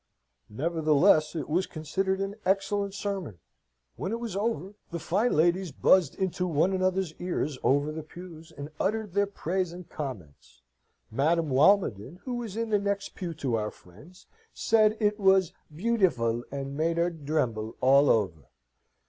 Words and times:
Nevertheless, 0.49 1.35
it 1.35 1.47
was 1.47 1.67
considered 1.67 2.21
an 2.21 2.33
excellent 2.43 2.95
sermon. 2.95 3.37
When 3.97 4.11
it 4.11 4.19
was 4.19 4.35
over, 4.35 4.73
the 4.89 4.97
fine 4.97 5.31
ladies 5.31 5.71
buzzed 5.71 6.15
into 6.15 6.47
one 6.47 6.73
another's 6.73 7.13
ears 7.19 7.59
over 7.61 7.91
their 7.91 8.01
pews, 8.01 8.51
and 8.51 8.71
uttered 8.79 9.13
their 9.13 9.27
praise 9.27 9.71
and 9.71 9.87
comments. 9.87 10.63
Madame 11.11 11.49
Walmoden, 11.51 12.17
who 12.23 12.33
was 12.33 12.57
in 12.57 12.71
the 12.71 12.79
next 12.79 13.13
pew 13.13 13.35
to 13.35 13.53
our 13.57 13.69
friends, 13.69 14.25
said 14.55 14.97
it 14.99 15.19
was 15.19 15.53
bewdiful, 15.71 16.45
and 16.51 16.75
made 16.75 16.97
her 16.97 17.11
dremble 17.11 17.75
all 17.79 18.09
over. 18.09 18.49